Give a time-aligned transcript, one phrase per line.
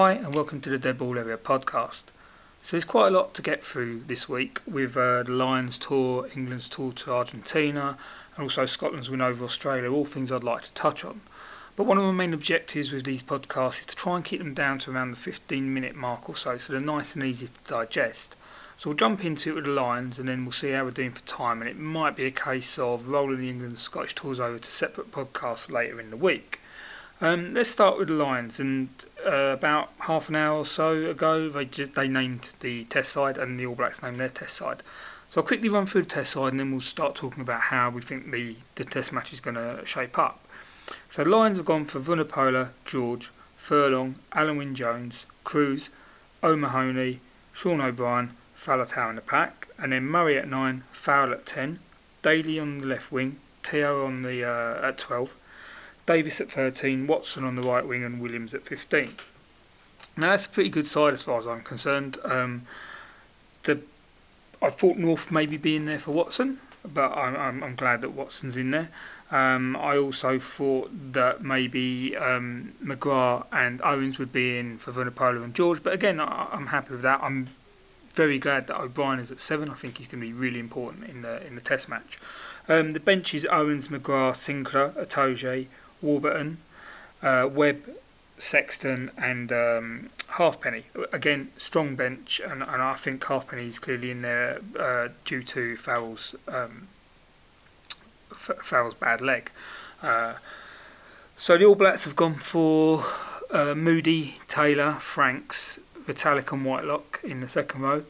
[0.00, 2.02] Hi, and welcome to the Dead Ball Area podcast.
[2.62, 6.28] So, there's quite a lot to get through this week with uh, the Lions tour,
[6.36, 7.98] England's tour to Argentina,
[8.36, 11.22] and also Scotland's win over Australia, all things I'd like to touch on.
[11.74, 14.54] But one of my main objectives with these podcasts is to try and keep them
[14.54, 17.68] down to around the 15 minute mark or so, so they're nice and easy to
[17.68, 18.36] digest.
[18.76, 21.10] So we'll jump into it with the Lions and then we'll see how we're doing
[21.10, 21.60] for time.
[21.60, 24.70] And it might be a case of rolling the England and Scottish tours over to
[24.70, 26.60] separate podcasts later in the week.
[27.20, 28.60] Um, let's start with the Lions.
[28.60, 28.88] And
[29.26, 33.36] uh, about half an hour or so ago, they just, they named the Test side
[33.36, 34.82] and the All Blacks named their Test side.
[35.30, 37.90] So I'll quickly run through the Test side and then we'll start talking about how
[37.90, 40.40] we think the, the Test match is going to shape up.
[41.10, 45.88] So the Lions have gone for Vunipola, George, Furlong, Alun Wyn Jones, Kruis,
[46.42, 47.18] O'Mahony,
[47.52, 51.80] Sean O'Brien, Faletau in the pack, and then Murray at 9, Farrell at 10,
[52.22, 55.34] Daly on the left wing, Te'o on the uh, at 12,
[56.08, 59.12] Davies at 13, Watson on the right wing, and Williams at 15.
[60.16, 62.16] Now that's a pretty good side as far as I'm concerned.
[62.24, 62.62] Um,
[63.64, 63.80] the
[64.62, 68.12] I thought North maybe be in there for Watson, but I'm, I'm, I'm glad that
[68.12, 68.88] Watson's in there.
[69.30, 75.44] Um, I also thought that maybe um, McGrath and Owens would be in for Vunipola
[75.44, 77.20] and George, but again, I, I'm happy with that.
[77.22, 77.48] I'm
[78.14, 79.68] very glad that O'Brien is at seven.
[79.68, 82.18] I think he's going to be really important in the in the Test match.
[82.66, 85.66] Um, the bench is Owens, McGrath, Sinckler, Itoje,
[86.02, 86.58] Warburton,
[87.22, 87.82] uh, Webb,
[88.38, 90.84] Sexton, and um, Halfpenny.
[91.12, 95.76] Again, strong bench, and, and I think Halfpenny is clearly in there uh, due to
[95.76, 96.88] Farrell's um,
[98.30, 99.50] Farrell's bad leg.
[100.02, 100.34] Uh,
[101.36, 103.04] so the All Blacks have gone for
[103.50, 108.04] uh, Moody, Taylor, Franks, Retallick, and Whitelock in the second row.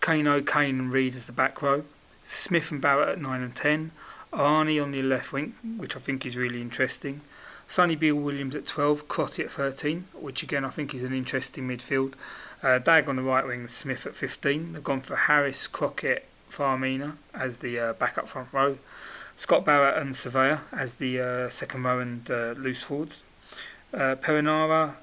[0.00, 1.84] Kaino, Cane and Reid as the back row.
[2.22, 3.90] Smith and Barrett at 9 and 10.
[4.32, 7.22] Ioane on the left wing, which I think is really interesting.
[7.66, 9.08] Sonny Bill Williams at 12.
[9.08, 12.14] Crotty at 13, which again I think is an interesting midfield.
[12.62, 14.72] Uh, Dagg on the right wing, Smith at 15.
[14.72, 18.78] They've gone for Harris, Crockett, Faumuina as the uh, backup front row.
[19.36, 23.22] Scott Barrett and Savea as the uh, second row and uh, loose forwards.
[23.94, 24.94] Uh, Perenara,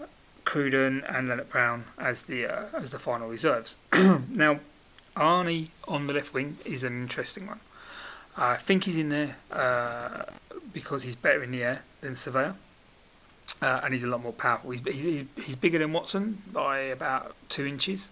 [0.44, 3.78] Cruden and Lienert-Brown as the uh, as the final reserves.
[3.94, 4.59] now,
[5.16, 7.59] Ioane on the left wing is an interesting one.
[8.38, 10.23] I think he's in there uh,
[10.73, 12.56] because he's better in the air than Savea,
[13.62, 14.72] uh, and he's a lot more powerful.
[14.72, 18.09] He's, he's he's bigger than Watson by about two inches,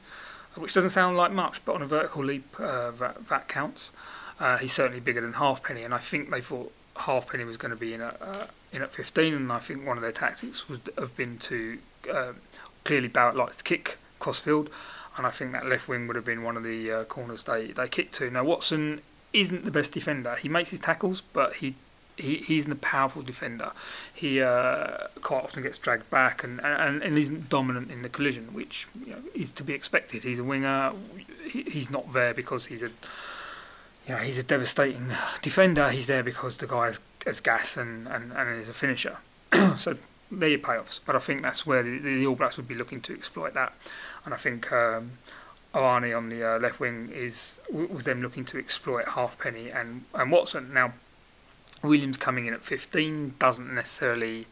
[0.56, 3.91] which doesn't sound like much, but on a vertical leap uh, that, that counts.
[4.39, 7.78] Uh, he's certainly bigger than Halfpenny, and I think they thought Halfpenny was going to
[7.78, 10.81] be in at uh, in at 15, and I think one of their tactics would
[10.97, 11.79] have been to
[12.84, 14.69] clearly Barrett likes to kick crossfield,
[15.17, 17.67] and I think that left wing would have been one of the uh, corners they
[17.67, 18.29] they kicked to.
[18.29, 19.01] Now Watson
[19.33, 20.35] isn't the best defender.
[20.35, 21.75] He makes his tackles, but he
[22.16, 23.71] he, he's a powerful defender.
[24.13, 28.53] He uh, quite often gets dragged back and, and, and isn't dominant in the collision,
[28.53, 30.22] which you know, is to be expected.
[30.22, 30.91] He's a winger.
[31.49, 32.91] He, he's not there because he's a
[34.07, 35.11] you know, he's a devastating
[35.41, 35.89] defender.
[35.89, 39.17] He's there because the guy has, has gas and, and, and is a finisher.
[39.77, 39.95] so
[40.29, 40.99] they're your payoffs.
[41.05, 43.73] But I think that's where the, the, All Blacks would be looking to exploit that.
[44.25, 45.13] And I think um,
[45.73, 50.31] Ioane on the uh, left wing is was them looking to exploit Halfpenny and, and
[50.31, 50.73] Watson.
[50.73, 50.94] Now,
[51.81, 54.45] Williams coming in at 15 doesn't necessarily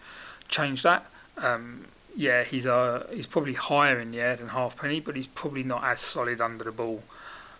[0.47, 1.05] change that.
[1.37, 5.63] Um, yeah, he's uh, he's probably higher in the air than Halfpenny, but he's probably
[5.63, 7.03] not as solid under the ball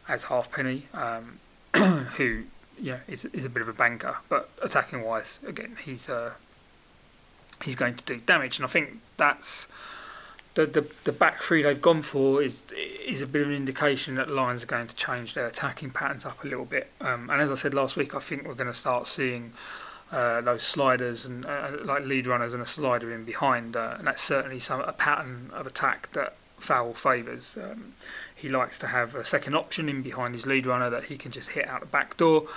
[0.07, 0.88] as Halfpenny.
[0.93, 1.39] Um,
[2.17, 2.43] who
[2.79, 6.33] yeah is, is a bit of a banker, but attacking wise, again he's uh,
[7.63, 9.67] he's going to do damage, and I think that's
[10.53, 12.62] the, the the back three they've gone for is
[13.06, 16.25] is a bit of an indication that Lions are going to change their attacking patterns
[16.25, 16.91] up a little bit.
[17.00, 19.53] Um, and as I said last week, I think we're going to start seeing
[20.11, 24.07] uh, those sliders and uh, like lead runners and a slider in behind, uh, and
[24.07, 27.57] that's certainly some a pattern of attack that Farrell favours.
[27.57, 27.94] Um,
[28.35, 31.31] he likes to have a second option in behind his lead runner that he can
[31.31, 32.47] just hit out the back door.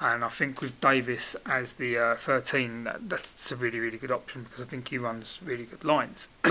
[0.00, 4.10] And I think with Davies as the uh, 13, that, that's a really, really good
[4.10, 6.28] option because I think he runs really good lines.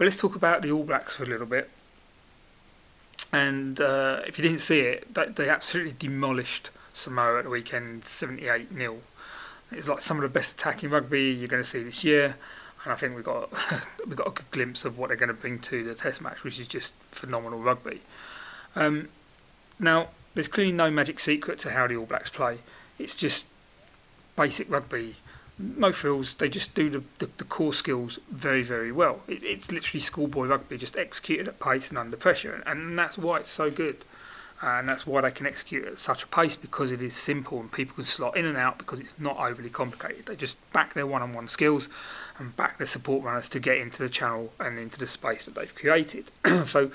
[0.00, 1.68] but let's talk about the All Blacks for a little bit.
[3.34, 8.06] And uh, if you didn't see it, they, they absolutely demolished Samoa at the weekend
[8.06, 8.96] 78 0.
[9.70, 12.36] It's like some of the best attacking rugby you're going to see this year
[12.84, 13.52] and I think we got
[14.06, 16.44] we got a good glimpse of what they're going to bring to the Test match,
[16.44, 18.00] which is just phenomenal rugby.
[18.74, 19.08] Um,
[19.78, 22.60] now, there's clearly no magic secret to how the All Blacks play.
[22.98, 23.48] It's just
[24.34, 25.16] basic rugby,
[25.76, 26.34] no frills.
[26.34, 29.20] They just do the, the, the core skills very, very well.
[29.28, 33.18] It, it's literally schoolboy rugby, just executed at pace and under pressure, and, and that's
[33.18, 34.04] why it's so good.
[34.62, 37.72] and that's why they can execute at such a pace because it is simple and
[37.72, 40.26] people can slot in and out because it's not overly complicated.
[40.26, 41.88] They just back their one-on-one skills
[42.38, 45.54] and back their support runners to get into the channel and into the space that
[45.54, 46.30] they've created.
[46.66, 46.90] so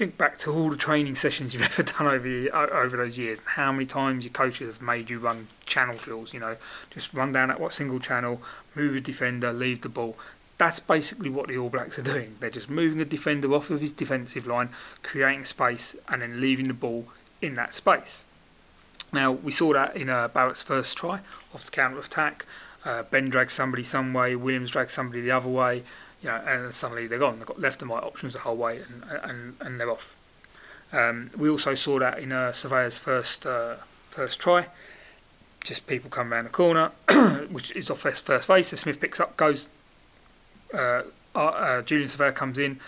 [0.00, 3.48] think back to all the training sessions you've ever done over over those years and
[3.48, 6.56] how many times your coaches have made you run channel drills, you know,
[6.90, 8.42] just run down at what single channel,
[8.74, 10.16] move a defender, leave the ball
[10.60, 12.36] that's basically what the All Blacks are doing.
[12.38, 14.68] They're just moving a defender off of his defensive line,
[15.02, 17.06] creating space, and then leaving the ball
[17.40, 18.24] in that space.
[19.10, 21.20] Now, we saw that in uh, Barrett's first try
[21.54, 22.44] off the counter attack.
[22.84, 25.82] Uh, ben drags somebody some way, Williams drags somebody the other way,
[26.22, 27.38] you know, and suddenly they're gone.
[27.38, 30.14] They've got left and right options the whole way, and, and, and they're off.
[30.92, 33.76] Um, we also saw that in uh, Savea's first uh,
[34.10, 34.66] first try.
[35.64, 36.90] Just people come around the corner,
[37.50, 38.68] which is off first, first face.
[38.68, 39.68] So Smith picks up, goes
[40.72, 41.02] uh,
[41.34, 42.80] uh, Julian Savea comes in,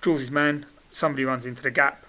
[0.00, 2.04] draws his man, somebody runs into the gap,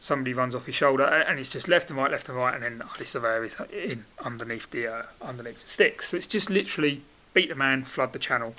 [0.00, 2.62] somebody runs off his shoulder, and it's just left and right, left and right, and
[2.62, 6.10] then Ardie Savea is in underneath the uh, underneath the sticks.
[6.10, 7.02] So it's just literally
[7.34, 8.54] beat the man, flood the channel,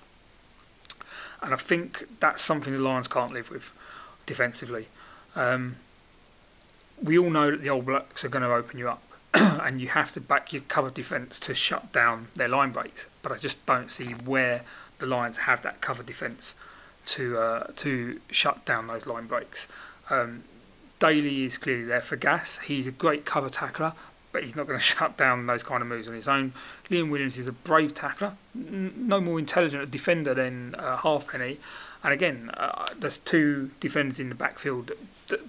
[1.42, 3.72] and I think that's something the Lions can't live with
[4.26, 4.88] defensively.
[5.36, 5.78] Um,
[7.02, 9.02] we all know that the All Blacks are going to open you up,
[9.34, 13.08] and you have to back your cover defence to shut down their line breaks.
[13.22, 14.64] But I just don't see where
[15.00, 16.56] the Lions have that cover defence
[17.08, 19.68] to uh, to shut down those line breaks.
[20.10, 20.44] Um,
[21.00, 22.60] Daly is clearly there for gas.
[22.60, 23.94] He's a great cover tackler,
[24.32, 26.54] but he's not going to shut down those kind of moves on his own.
[26.90, 31.58] Liam Williams is a brave tackler, n- no more intelligent a defender than uh, Halfpenny.
[32.04, 34.92] And again, uh, there's two defenders in the backfield,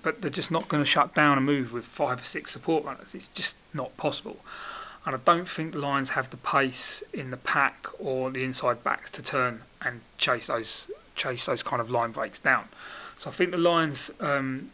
[0.02, 2.84] but they're just not going to shut down a move with five or six support
[2.84, 3.14] runners.
[3.14, 4.36] It's just not possible
[5.06, 8.84] and I don't think the Lions have the pace in the pack or the inside
[8.84, 10.86] backs to turn and chase those
[11.16, 12.68] chase those kind of line breaks down.
[13.18, 14.70] So I think the Lions um,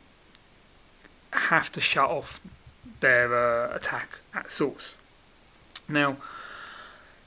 [1.32, 2.40] have to shut off
[3.00, 4.96] their uh, attack at source.
[5.88, 6.16] Now,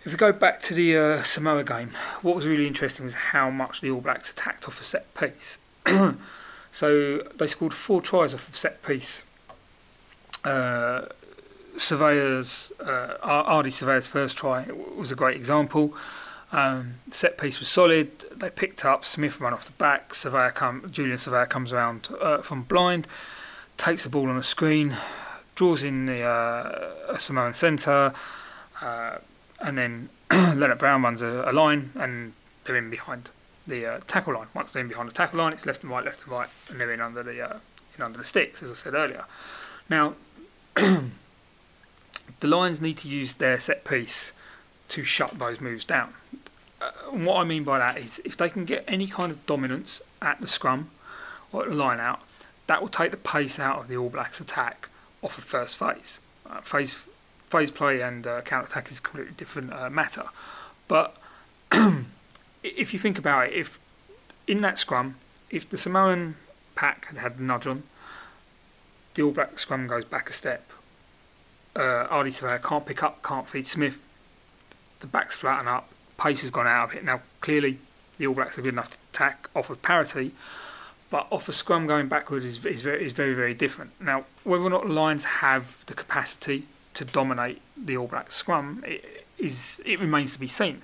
[0.06, 1.92] if we go back to the uh, Samoa game,
[2.22, 5.58] what was really interesting was how much the All Blacks attacked off a set piece.
[6.72, 9.24] so they scored four tries off of set piece.
[10.44, 11.06] Uh,
[11.78, 15.94] Savea's, uh, Ardie Savea's first try was a great example.
[16.52, 18.12] Um, set piece was solid.
[18.36, 20.14] They picked up Smith run off the back.
[20.14, 23.08] Savea come, Julian Savea comes around uh, from blind,
[23.78, 24.98] takes the ball on the screen,
[25.56, 28.14] draws in the uh, Samoan centre,
[28.82, 29.18] uh,
[29.60, 32.34] and then Lienert-Brown runs a, a, line, and
[32.64, 33.30] they're in behind
[33.70, 34.48] the uh, tackle line.
[34.54, 36.80] Once they're in behind the tackle line, it's left and right, left and right, and
[36.80, 37.58] they're in under the uh,
[37.96, 39.26] in under the sticks, as I said earlier.
[39.90, 40.16] Now.
[42.40, 44.32] the Lions need to use their set piece
[44.90, 46.14] to shut those moves down.
[46.82, 50.02] Uh, what I mean by that is if they can get any kind of dominance
[50.22, 50.90] at the scrum
[51.52, 52.22] or at the line out,
[52.68, 54.90] that will take the pace out of the All Blacks attack
[55.22, 56.20] off of first phase.
[56.50, 57.06] Uh, phase
[57.50, 60.26] phase play and uh, counter attack is a completely different uh, matter.
[60.88, 61.18] But
[62.64, 63.80] if you think about it, if
[64.48, 65.16] in that scrum,
[65.50, 66.36] if the Samoan
[66.76, 67.84] pack had had a nudge on,
[69.16, 70.70] the All Black scrum goes back a step
[71.76, 74.04] uh, Savea can't pick up, can't feed Smith.
[75.00, 75.90] The back's flatten up,
[76.22, 77.04] pace has gone out of it.
[77.04, 77.78] Now, clearly,
[78.18, 80.32] the All Blacks are good enough to attack off of parity,
[81.10, 83.92] but off a scrum going backwards is, is, very, is very, very different.
[84.00, 86.66] Now, whether or not the Lions have the capacity
[86.96, 90.82] to dominate the All Blacks scrum it, is it remains to be seen.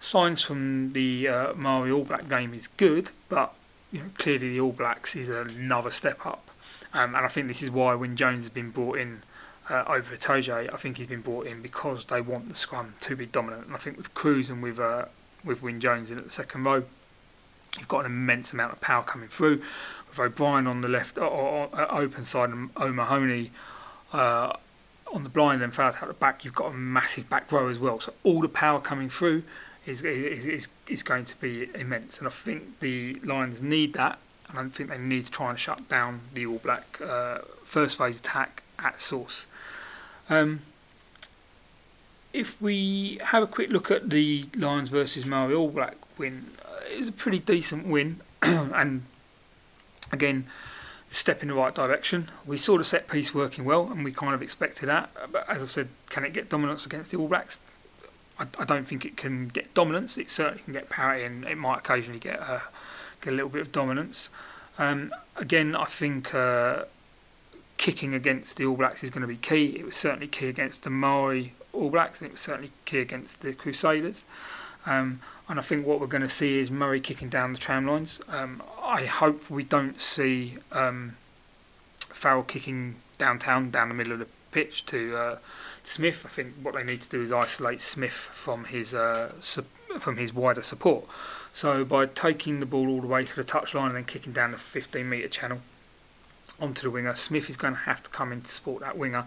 [0.00, 3.54] Signs from the uh, Maori All Black game is good, but
[3.92, 6.48] you know, clearly the All Blacks is another step up.
[6.94, 9.22] Um, and I think this is why when Jones has been brought in
[9.68, 13.14] uh, over Itoje, I think he's been brought in because they want the scrum to
[13.14, 13.66] be dominant.
[13.66, 15.04] And I think with Kruis and with uh,
[15.44, 16.82] with Wyn Jones in at the second row,
[17.78, 19.62] you've got an immense amount of power coming through.
[20.08, 23.50] With O'Brien on the left, or, or, or open side, and O'Mahony
[24.12, 24.54] uh,
[25.12, 27.78] on the blind, then far out the back, you've got a massive back row as
[27.78, 28.00] well.
[28.00, 29.44] So all the power coming through
[29.90, 32.18] is is, is, going to be immense.
[32.18, 34.18] And I think the Lions need that.
[34.48, 37.98] And I think they need to try and shut down the All Black uh, first
[37.98, 39.46] phase attack at source.
[40.28, 40.62] Um,
[42.32, 46.80] if we have a quick look at the Lions versus Maori All Black win, uh,
[46.92, 49.02] it was a pretty decent win, and
[50.12, 50.46] again,
[51.10, 52.28] step in the right direction.
[52.46, 55.10] We saw the set piece working well, and we kind of expected that.
[55.32, 57.58] But as I've said, can it get dominance against the All Blacks?
[58.40, 60.18] I, I don't think it can get dominance.
[60.18, 62.60] It certainly can get parity, and it might occasionally get uh,
[63.20, 64.28] get a little bit of dominance.
[64.78, 66.34] Um, again, I think.
[66.34, 66.84] Uh,
[67.80, 69.68] kicking against the All Blacks is going to be key.
[69.78, 73.40] It was certainly key against the Maori All Blacks, and it was certainly key against
[73.40, 74.26] the Crusaders.
[74.84, 77.86] Um, and I think what we're going to see is Murray kicking down the tram
[77.86, 78.20] lines.
[78.28, 81.16] Um, I hope we don't see um,
[82.00, 85.38] Farrell kicking downtown, down the middle of the pitch to uh,
[85.90, 86.24] Smith.
[86.24, 89.66] I think what they need to do is isolate Smith from his uh, su-
[89.98, 91.04] from his wider support.
[91.52, 94.52] So by taking the ball all the way to the touchline and then kicking down
[94.52, 95.60] the 15 metre channel
[96.60, 99.24] onto the winger, Smith is going to have to come in to support that winger.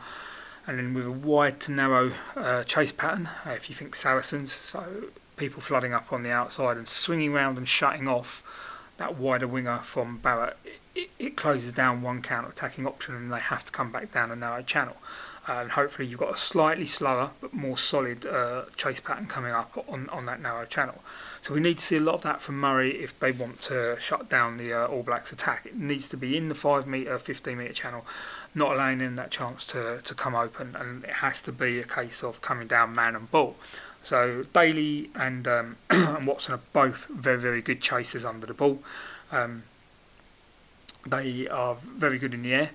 [0.65, 4.53] And then with a wide to narrow uh, chase pattern, uh, if you think Saracens,
[4.53, 8.41] so people flooding up on the outside and swinging round and shutting off
[8.98, 10.55] that wider winger from Barrett,
[10.96, 14.32] it, it closes down one counter attacking option and they have to come back down
[14.32, 14.96] a narrow channel
[15.47, 19.83] and hopefully you've got a slightly slower but more solid uh, chase pattern coming up
[19.89, 21.03] on, on that narrow channel.
[21.41, 23.97] So we need to see a lot of that from Murray if they want to
[24.00, 25.65] shut down the uh, All Blacks attack.
[25.65, 28.05] It needs to be in the 5 metre, 15 metre channel,
[28.55, 31.83] not allowing them that chance to, to come open, and it has to be a
[31.83, 33.57] case of coming down man and ball.
[34.03, 38.79] So Daly and, um, and Watson are both very, very good chasers under the ball.
[39.31, 39.63] Um,
[41.05, 42.71] they are very good in the air.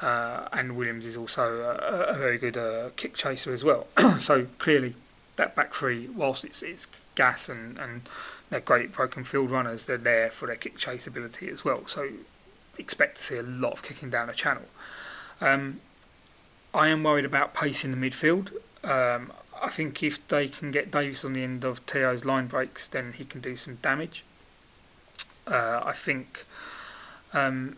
[0.00, 3.86] Uh, and Williams is also a, a very good uh, kick chaser as well.
[4.20, 4.94] so clearly,
[5.36, 8.02] that back three, whilst it's, it's gas and, and
[8.50, 11.86] they're great broken field runners, they're there for their kick chase ability as well.
[11.86, 12.10] So
[12.78, 14.64] expect to see a lot of kicking down the channel.
[15.40, 15.80] Um,
[16.72, 18.52] I am worried about pace in the midfield.
[18.84, 22.86] Um, I think if they can get Davies on the end of Te'o's line breaks,
[22.86, 24.24] then he can do some damage.
[25.46, 26.44] Uh, I think
[27.32, 27.76] um,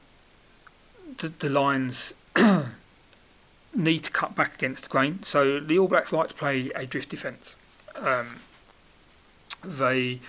[1.18, 2.12] the, the Lions
[3.74, 5.22] need to cut back against the grain.
[5.22, 7.56] So the All Blacks like to play a drift defence.
[7.96, 8.40] Um,
[9.62, 10.20] they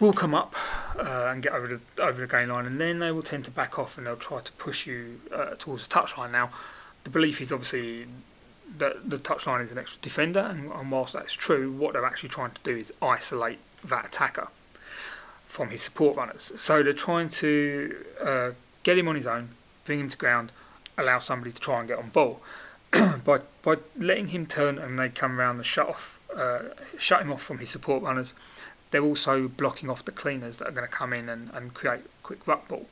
[0.00, 0.54] will come up
[0.98, 3.78] uh, and get over the over the line, and then they will tend to back
[3.78, 6.30] off and they'll try to push you uh, towards the touchline.
[6.30, 6.50] Now,
[7.04, 8.06] the belief is obviously
[8.76, 12.28] that the touchline is an extra defender, and, and whilst that's true, what they're actually
[12.28, 14.48] trying to do is isolate that attacker
[15.44, 16.52] from his support runners.
[16.56, 18.50] So they're trying to uh,
[18.82, 19.50] get him on his own,
[19.96, 20.52] him to ground,
[20.96, 22.40] allow somebody to try and get on ball.
[23.24, 26.60] by by letting him turn and they come around and shut off, uh,
[26.98, 28.34] shut him off from his support runners,
[28.90, 32.00] they're also blocking off the cleaners that are going to come in and, and create
[32.22, 32.86] quick ruck ball.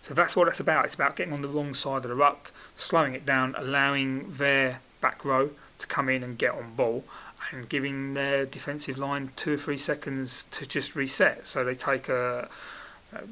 [0.00, 0.84] So that's what it's about.
[0.84, 4.80] It's about getting on the wrong side of the ruck, slowing it down, allowing their
[5.00, 7.04] back row to come in and get on ball,
[7.50, 11.46] and giving their defensive line two or three seconds to just reset.
[11.46, 12.48] So they take a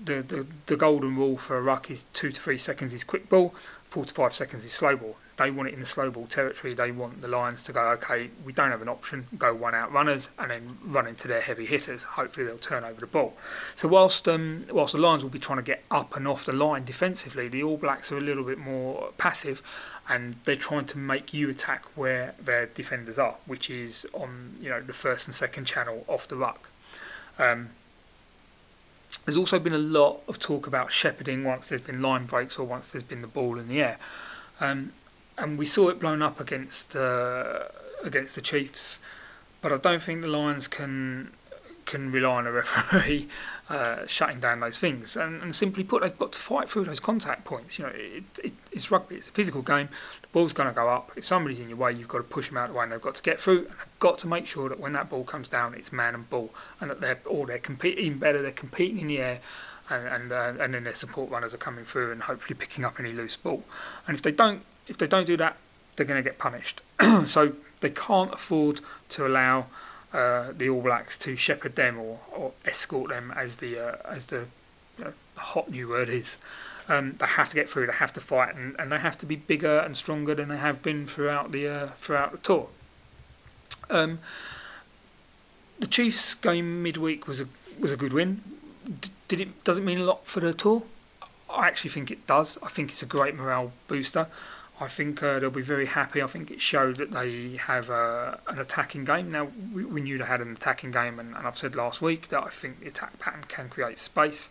[0.04, 3.28] the, the, the golden rule for a ruck is two to three seconds is quick
[3.28, 5.16] ball, four to five seconds is slow ball.
[5.37, 6.75] They want it in the slow ball territory.
[6.75, 9.90] They want the Lions to go, okay, we don't have an option, go one out
[9.90, 12.02] runners and then run into their heavy hitters.
[12.02, 13.34] Hopefully they'll turn over the ball.
[13.75, 16.52] So whilst um, whilst the Lions will be trying to get up and off the
[16.52, 19.62] line defensively, the All Blacks are a little bit more passive
[20.10, 24.68] and they're trying to make you attack where their defenders are, which is on you
[24.68, 26.68] know the first and second channel off the ruck.
[27.38, 27.70] Um,
[29.24, 32.66] there's also been a lot of talk about shepherding once there's been line breaks or
[32.66, 33.98] once there's been the ball in the air,
[34.60, 34.92] um,
[35.38, 37.64] and we saw it blown up against uh,
[38.02, 38.98] against the Chiefs.
[39.62, 41.32] But I don't think the Lions can
[41.90, 43.28] can rely on a referee
[43.68, 45.16] uh, shutting down those things.
[45.16, 47.78] And, and, simply put, they've got to fight through those contact points.
[47.78, 49.16] You know, it, it, it's rugby.
[49.16, 49.88] It's a physical game.
[50.22, 51.10] The ball's going to go up.
[51.16, 52.84] If somebody's in your way, you've got to push them out of the way.
[52.84, 53.58] And they've got to get through.
[53.58, 56.28] And they've got to make sure that when that ball comes down, it's man and
[56.28, 58.42] ball, and that they're all they're competing even better.
[58.42, 59.40] They're competing in the air.
[59.88, 62.99] And and, uh, and then their support runners are coming through and hopefully picking up
[62.99, 63.64] any loose ball.
[64.07, 65.57] And if they don't, if they don't do that,
[65.97, 66.80] they're going to get punished.
[67.26, 68.80] so they can't afford
[69.11, 69.66] to allow
[70.12, 74.26] uh, the All Blacks to shepherd them or, or escort them, as the uh, as
[74.26, 74.47] the
[74.99, 76.38] you know, hot new word is.
[76.88, 77.87] Um, they have to get through.
[77.87, 80.57] They have to fight, and, and they have to be bigger and stronger than they
[80.57, 82.69] have been throughout the uh, throughout the tour.
[83.90, 84.18] Um,
[85.78, 87.47] the Chiefs game midweek was a
[87.78, 88.42] was a good win.
[88.85, 90.82] D- did it does it mean a lot for the tour?
[91.49, 92.59] I actually think it does.
[92.62, 94.28] I think it's a great morale booster.
[94.80, 96.23] I think uh, they'll be very happy.
[96.23, 99.30] I think it showed that they have uh, an attacking game.
[99.30, 102.28] Now, we, we, knew they had an attacking game, and, and, I've said last week
[102.28, 104.49] that I think the attack pattern can create space.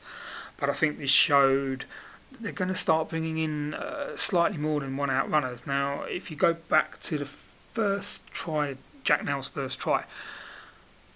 [0.58, 1.86] But I think this showed
[2.40, 5.66] they're going to start bringing in uh, slightly more than one out runners.
[5.66, 8.76] Now, if you go back to the first try,
[9.10, 10.04] Jack Nowell's first try,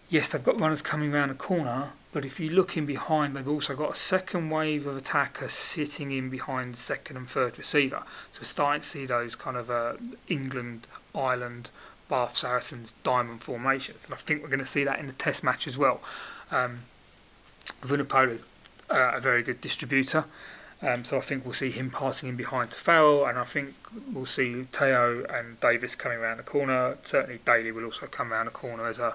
[0.09, 3.47] yes, they've got runners coming around the corner, but if you look in behind, they've
[3.47, 8.01] also got a second wave of attackers sitting in behind the second and third receiver.
[8.31, 9.93] So we're starting to see those kind of uh,
[10.27, 11.69] England, Ireland,
[12.09, 14.05] Bath Saracens diamond formations.
[14.05, 16.01] And I think we're going to see that in the test match as well.
[16.49, 16.79] Um,
[17.83, 20.25] is uh, a very good distributor.
[20.83, 23.73] Um, so I think we'll see him passing in behind to Farrell, and I think
[24.11, 26.97] we'll see Te'o and Davies coming around the corner.
[27.03, 29.13] Certainly, Daly will also come around the corner as a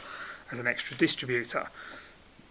[0.50, 1.68] as an extra distributor.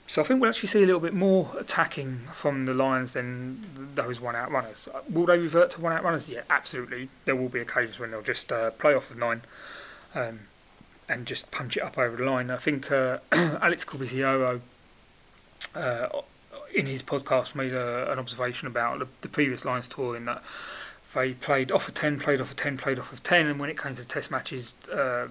[0.06, 3.96] so I think we'll actually see a little bit more attacking from the Lions than
[3.96, 4.88] those one-out runners.
[5.10, 6.30] Will they revert to one-out runners?
[6.30, 7.10] Yeah, absolutely.
[7.26, 9.42] There will be occasions when they'll just uh, play off of nine
[10.14, 10.42] um,
[11.10, 12.52] and just punch it up over the line.
[12.52, 14.62] I think uh, Alex Corbisiero,
[15.74, 16.08] uh,
[16.74, 20.44] in his podcast, made a, an observation about the, the, previous Lions tour in that
[21.14, 23.70] they played off of 10, played off of 10, played off of 10, and when
[23.70, 25.28] it came to test matches, uh,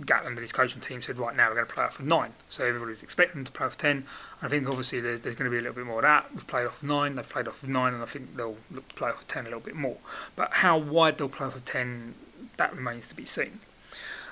[0.00, 2.32] Gatland and his coaching team said, right now we're going to play off of nine.
[2.48, 4.04] So everybody's expecting to play off ten.
[4.40, 6.32] I think obviously there's, there's going to be a little bit more of that.
[6.32, 8.88] We've played off of nine, they've played off of nine, and I think they'll look
[8.88, 9.98] to play off of ten a little bit more.
[10.34, 12.14] But how wide they'll play off of ten,
[12.56, 13.60] that remains to be seen.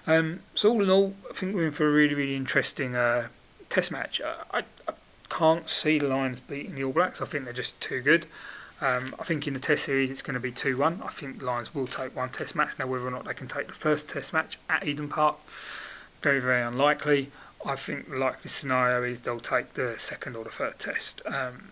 [0.07, 3.29] Um, so all in all, I think we're in for a really, really interesting uh,
[3.69, 4.21] test match.
[4.25, 4.65] I
[5.41, 7.23] can't see the Lions beating the All Blacks.
[7.23, 8.27] I think they're just too good.
[8.83, 11.01] Um, I think in the Test series it's going to be 2 1.
[11.03, 12.79] I think the Lions will take one Test match.
[12.79, 15.37] Now, whether or not they can take the first Test match at Eden Park,
[16.21, 17.31] very, very unlikely.
[17.65, 21.23] I think the likely scenario is they'll take the second or the third Test.
[21.25, 21.71] Um,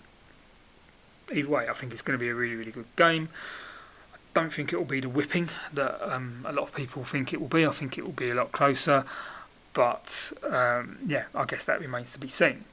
[1.31, 3.29] either way, I think it's going to be a really, really good game.
[4.15, 7.35] I don't think it will be the whipping that um, a lot of people think
[7.35, 7.67] it will be.
[7.67, 9.05] I think it will be a lot closer.
[9.75, 12.65] But um, yeah, I guess that remains to be seen.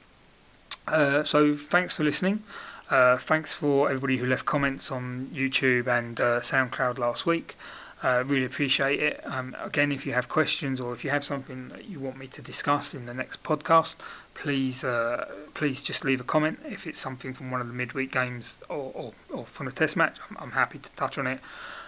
[0.87, 2.43] Uh, so thanks for listening.
[2.89, 7.55] Uh, thanks for everybody who left comments on YouTube and uh, SoundCloud last week.
[8.03, 9.21] Uh, really appreciate it.
[9.25, 12.27] Um, again, if you have questions or if you have something that you want me
[12.27, 13.95] to discuss in the next podcast,
[14.35, 16.59] please uh, please just leave a comment.
[16.65, 19.97] If it's something from one of the midweek games or, or, or from a test
[19.97, 21.39] match, I'm, I'm happy to touch on it.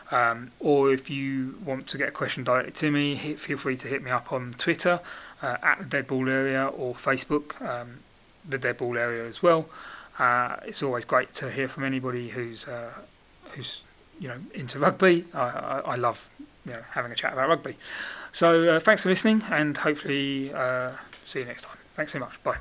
[0.09, 3.75] Um, or if you want to get a question directly to me, hit, feel free
[3.77, 5.01] to hit me up on Twitter
[5.41, 7.99] uh, at the Dead Ball Area or Facebook, um,
[8.47, 9.69] the Dead Ball Area as well.
[10.19, 12.91] Uh, it's always great to hear from anybody who's uh,
[13.51, 13.81] who's
[14.19, 15.25] you know into rugby.
[15.33, 16.29] I, I, I, love
[16.65, 17.75] you know having a chat about rugby.
[18.31, 20.91] So uh, thanks for listening, and hopefully uh,
[21.25, 21.77] see you next time.
[21.95, 22.41] Thanks so much.
[22.43, 22.57] Bye.